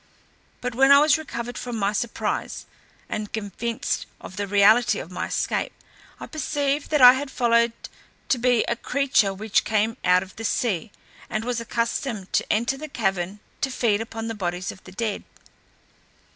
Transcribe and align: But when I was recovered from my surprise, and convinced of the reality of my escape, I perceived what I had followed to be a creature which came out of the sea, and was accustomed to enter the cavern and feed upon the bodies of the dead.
But 0.61 0.73
when 0.73 0.91
I 0.91 0.97
was 0.97 1.19
recovered 1.19 1.59
from 1.59 1.75
my 1.77 1.93
surprise, 1.93 2.65
and 3.07 3.31
convinced 3.31 4.07
of 4.19 4.35
the 4.35 4.47
reality 4.47 4.97
of 4.97 5.11
my 5.11 5.27
escape, 5.27 5.73
I 6.19 6.25
perceived 6.25 6.91
what 6.91 7.01
I 7.03 7.13
had 7.13 7.29
followed 7.29 7.71
to 8.29 8.39
be 8.39 8.63
a 8.63 8.75
creature 8.75 9.31
which 9.31 9.63
came 9.63 9.97
out 10.03 10.23
of 10.23 10.35
the 10.37 10.43
sea, 10.43 10.91
and 11.29 11.45
was 11.45 11.61
accustomed 11.61 12.33
to 12.33 12.51
enter 12.51 12.77
the 12.77 12.89
cavern 12.89 13.41
and 13.61 13.71
feed 13.75 14.01
upon 14.01 14.27
the 14.27 14.33
bodies 14.33 14.71
of 14.71 14.83
the 14.85 14.91
dead. 14.91 15.23